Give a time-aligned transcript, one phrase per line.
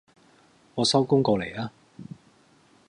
[0.73, 1.71] 我收工過嚟呀